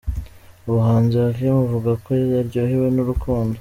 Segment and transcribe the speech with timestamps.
[0.67, 2.09] Umuhanzi Hakim uvuga ko
[2.39, 3.57] aryohewe n'urukundo.